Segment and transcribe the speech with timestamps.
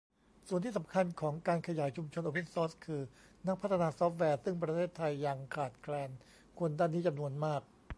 [0.47, 3.01] ส่วนที่สำคัญของการขยายชุมชนโอเพ่นซอร์สคือ
[3.47, 6.09] นักพัฒนาซอร์ฟแวร์ ซึ่งประเทศไทยยังขาดแคลน
[6.59, 7.61] คนด้านนี้จำนวนมาก